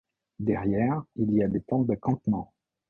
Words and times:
Derrière, 0.39 1.03
il 1.15 1.31
y 1.31 1.43
a 1.43 1.47
des 1.47 1.61
tentes 1.61 1.85
de 1.85 1.93
campement. 1.93 2.51